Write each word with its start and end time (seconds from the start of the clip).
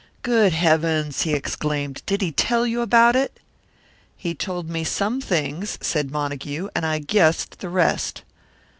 "Good 0.23 0.51
heavens!" 0.51 1.21
he 1.21 1.33
exclaimed. 1.35 2.01
"Did 2.07 2.21
he 2.23 2.31
tell 2.31 2.65
you 2.65 2.81
about 2.81 3.15
it?" 3.15 3.39
"He 4.17 4.33
told 4.33 4.67
me 4.67 4.83
some 4.83 5.21
things," 5.21 5.77
said 5.79 6.09
Montague, 6.09 6.69
"and 6.75 6.87
I 6.87 6.97
guessed 6.97 7.59
the 7.59 7.69
rest." 7.69 8.23